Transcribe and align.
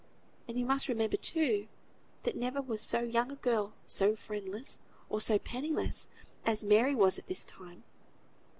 And 0.47 0.57
you 0.57 0.65
must 0.65 0.87
remember, 0.87 1.15
too, 1.15 1.67
that 2.23 2.35
never 2.35 2.59
was 2.59 2.81
so 2.81 3.01
young 3.01 3.29
a 3.31 3.35
girl 3.35 3.73
so 3.85 4.15
friendless, 4.15 4.79
or 5.11 5.21
so 5.21 5.37
penniless, 5.37 6.07
as 6.43 6.63
Mary 6.63 6.95
was 6.95 7.19
at 7.19 7.27
this 7.27 7.45
time. 7.45 7.83